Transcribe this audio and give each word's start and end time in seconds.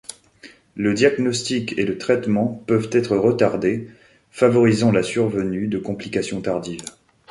Le 0.73 0.95
diagnostic 0.95 1.77
et 1.77 1.85
le 1.85 1.99
traitement 1.99 2.63
peuvent 2.65 2.89
être 2.91 3.15
retardés 3.15 3.87
favorisant 4.31 4.91
la 4.91 5.03
survenue 5.03 5.67
de 5.67 5.77
complications 5.77 6.41
tardives. 6.41 6.81